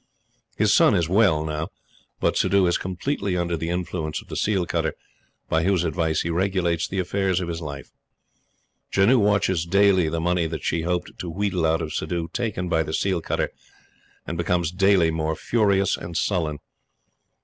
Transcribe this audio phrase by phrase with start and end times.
[0.57, 1.67] His son is well now;
[2.19, 4.95] but Suddhoo is completely under the influence of the seal cutter,
[5.47, 7.91] by whose advice he regulates the affairs of his life.
[8.91, 12.81] Janoo watches daily the money that she hoped to wheedle out of Suddhoo taken by
[12.81, 13.51] the seal cutter,
[14.25, 16.57] and becomes daily more furious and sullen.